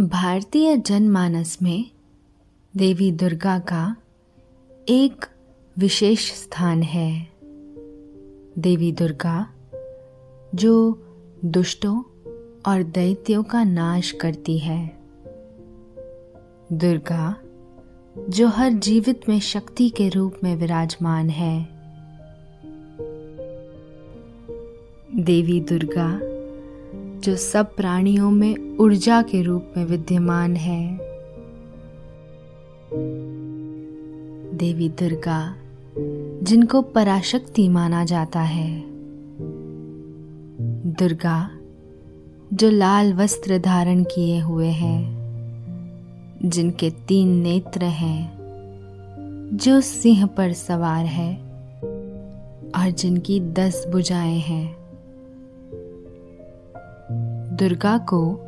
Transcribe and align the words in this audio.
भारतीय 0.00 0.76
जनमानस 0.76 1.58
में 1.62 1.90
देवी 2.76 3.12
दुर्गा 3.12 3.58
का 3.58 3.96
एक 4.88 5.26
विशेष 5.78 6.32
स्थान 6.32 6.82
है। 6.82 7.28
देवी 8.58 8.92
दुर्गा, 8.92 9.50
जो 10.54 11.02
दुष्टों 11.44 12.02
और 12.66 12.82
दैत्यों 12.82 13.42
का 13.42 13.64
नाश 13.64 14.10
करती 14.10 14.58
है। 14.58 14.98
दुर्गा, 16.72 17.36
जो 18.28 18.48
हर 18.48 18.70
जीवित 18.70 19.28
में 19.28 19.40
शक्ति 19.40 19.88
के 19.88 20.08
रूप 20.08 20.36
में 20.44 20.56
विराजमान 20.56 21.30
है। 21.30 21.68
देवी 25.24 25.60
दुर्गा 25.60 26.35
जो 27.24 27.36
सब 27.36 27.76
प्राणियों 27.76 28.30
में 28.30 28.78
ऊर्जा 28.78 29.22
के 29.22 29.42
रूप 29.42 29.72
में 29.76 29.84
विद्यमान 29.84 30.56
है। 30.56 30.98
देवी 34.56 34.88
दुर्गा, 34.88 35.56
जिनको 36.42 36.82
पराशक्ति 36.82 37.68
माना 37.68 38.04
जाता 38.04 38.40
है। 38.40 38.84
दुर्गा, 40.92 41.50
जो 42.52 42.70
लाल 42.70 43.14
वस्त्र 43.14 43.58
धारण 43.58 44.02
किए 44.02 44.40
हुए 44.40 44.68
हैं, 44.68 45.16
जिनके 46.44 46.90
तीन 46.90 47.28
नेत्र 47.28 47.84
हैं, 47.84 48.36
जो 49.52 49.80
सिंह 49.80 50.26
पर 50.26 50.52
सवार 50.52 51.04
है, 51.04 51.36
और 52.76 52.90
जिनकी 52.90 53.40
दस 53.40 53.86
भुजाएँ 53.88 54.38
हैं। 54.38 54.85
दुर्गा 57.56 57.98
को 57.98 58.40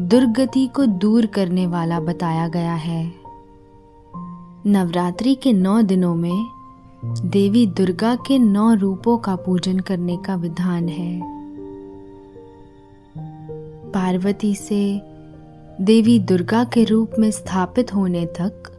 दुर्गति 0.00 0.66
को 0.66 0.86
दूर 0.86 1.26
करने 1.26 1.66
वाला 1.66 2.00
बताया 2.00 2.48
गया 2.48 2.74
है। 2.74 3.12
नवरात्रि 4.66 5.34
के 5.34 5.52
नौ 5.52 5.82
दिनों 5.82 6.14
में 6.14 6.46
देवी 7.04 7.66
दुर्गा 7.66 8.14
के 8.14 8.38
नौ 8.38 8.74
रूपों 8.74 9.18
का 9.18 9.36
पूजन 9.36 9.78
करने 9.78 10.16
का 10.16 10.34
विधान 10.34 10.88
है। 10.88 11.20
पार्वती 13.90 14.54
से 14.54 15.02
देवी 15.80 16.18
दुर्गा 16.18 16.64
के 16.64 16.84
रूप 16.84 17.10
में 17.18 17.30
स्थापित 17.30 17.94
होने 17.94 18.26
तक 18.26 18.72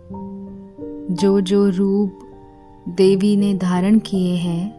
जो 1.12 1.42
जो 1.42 1.70
रूप 1.70 2.20
देवी 2.90 3.36
ने 3.38 3.54
धारण 3.54 4.00
किए 4.00 4.36
हैं, 4.36 4.74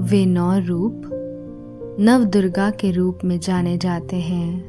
वे 0.00 0.26
नौ 0.26 0.58
रूप 0.58 1.18
नव 2.00 2.24
दुर्गा 2.24 2.70
के 2.70 2.90
रूप 2.90 3.18
में 3.24 3.40
जाने 3.40 3.78
जाते 3.78 4.16
हैं। 4.16 4.64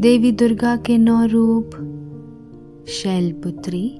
देवी 0.00 0.32
दुर्गा 0.32 0.76
के 0.76 0.98
नौ 0.98 1.24
रूप, 1.24 1.70
शैलपुत्री, 2.88 3.98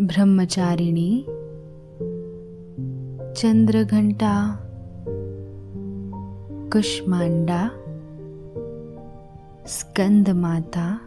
ब्रह्मचारिणी, 0.00 1.24
चंद्रघंटा, 3.36 4.60
कुष्मांडा 6.72 7.70
स्कंद 9.66 10.28
माता 10.28 11.00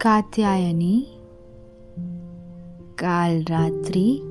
कात्यायनी, 0.00 1.06
कालरात्रि 2.98 4.22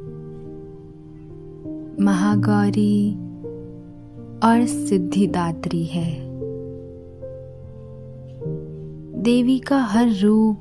महागौरी 2.04 3.14
और 4.44 4.66
सिद्धिदात्री 4.66 5.86
है। 5.86 6.26
देवी 9.22 9.60
का 9.60 9.78
हर 9.78 10.10
रूप 10.22 10.58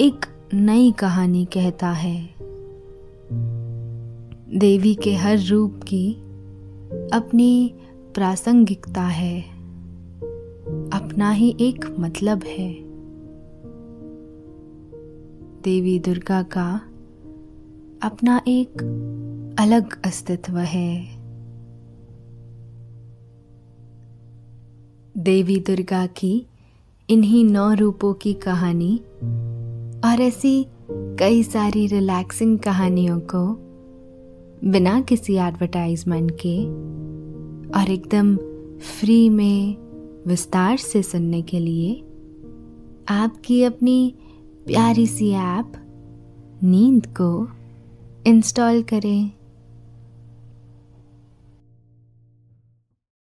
एक 0.00 0.26
नई 0.54 0.92
कहानी 0.92 1.44
कहता 1.44 1.88
है। 1.88 2.28
देवी 4.58 4.94
के 4.94 5.14
हर 5.14 5.38
रूप 5.38 5.80
की 5.86 6.12
अपनी 7.12 7.74
प्रासंगिकता 8.14 9.02
है। 9.02 9.40
अपना 10.92 11.30
ही 11.30 11.56
एक 11.60 11.96
मतलब 12.00 12.42
है। 12.42 12.74
देवी 15.64 15.98
दुर्गा 15.98 16.42
का 16.42 16.80
अपना 18.02 18.40
एक 18.48 18.72
अलग 19.60 20.06
अस्तित्व 20.06 20.58
है। 20.58 21.04
देवी 25.18 25.56
दुर्गा 25.56 26.06
की 26.06 26.46
इन्हीं 27.10 27.44
नौ 27.44 27.74
रूपों 27.74 28.14
की 28.14 28.32
कहानी 28.32 28.96
और 30.04 30.20
ऐसी 30.20 30.66
कई 30.90 31.42
सारी 31.42 31.86
रिलैक्सिंग 31.86 32.58
कहानियों 32.58 33.20
को 33.20 33.54
बिना 34.70 35.00
किसी 35.00 35.34
एडवर्टाइजमेंट 35.34 36.30
के 36.46 36.64
और 37.80 37.90
एकदम 37.90 38.36
फ्री 38.78 39.28
में 39.28 39.76
विस्तार 40.26 40.76
से 40.76 41.02
सुनने 41.02 41.42
के 41.42 41.60
लिए 41.60 42.00
आपकी 43.08 43.62
अपनी 43.62 44.14
प्यारी 44.66 45.06
सी 45.06 45.30
ऐप 45.30 45.72
नींद 46.62 47.06
को 47.06 47.48
इंस्टॉल 48.26 48.82
करें। 48.82 49.39